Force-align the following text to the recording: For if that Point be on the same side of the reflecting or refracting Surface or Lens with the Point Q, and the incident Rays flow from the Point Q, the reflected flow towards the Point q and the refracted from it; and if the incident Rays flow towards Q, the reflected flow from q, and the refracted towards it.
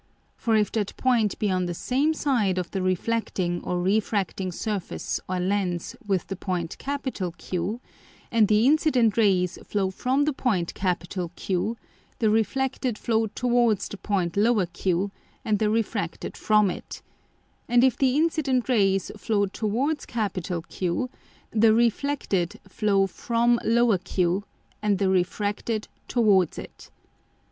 For 0.35 0.55
if 0.55 0.71
that 0.71 0.97
Point 0.97 1.37
be 1.37 1.51
on 1.51 1.67
the 1.67 1.75
same 1.75 2.15
side 2.15 2.57
of 2.57 2.71
the 2.71 2.81
reflecting 2.81 3.61
or 3.63 3.79
refracting 3.79 4.51
Surface 4.51 5.19
or 5.29 5.39
Lens 5.39 5.95
with 6.07 6.25
the 6.25 6.35
Point 6.35 6.75
Q, 7.37 7.79
and 8.31 8.47
the 8.47 8.65
incident 8.65 9.15
Rays 9.15 9.59
flow 9.63 9.91
from 9.91 10.25
the 10.25 10.33
Point 10.33 10.73
Q, 10.73 11.77
the 12.17 12.31
reflected 12.31 12.97
flow 12.97 13.27
towards 13.27 13.87
the 13.89 13.97
Point 13.97 14.37
q 14.73 15.11
and 15.45 15.59
the 15.59 15.69
refracted 15.69 16.35
from 16.35 16.71
it; 16.71 17.03
and 17.69 17.83
if 17.83 17.95
the 17.95 18.15
incident 18.17 18.67
Rays 18.67 19.11
flow 19.15 19.45
towards 19.45 20.07
Q, 20.07 21.11
the 21.51 21.73
reflected 21.75 22.59
flow 22.67 23.05
from 23.05 23.59
q, 24.03 24.45
and 24.81 24.97
the 24.97 25.09
refracted 25.11 25.87
towards 26.07 26.57
it. 26.57 26.89